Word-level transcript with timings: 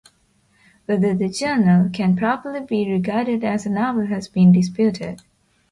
Whether 0.87 1.13
the 1.13 1.29
"Journal" 1.29 1.91
can 1.93 2.15
properly 2.17 2.61
be 2.61 2.91
regarded 2.91 3.43
as 3.43 3.67
a 3.67 3.69
novel 3.69 4.07
has 4.07 4.27
been 4.27 4.51
disputed. 4.51 5.21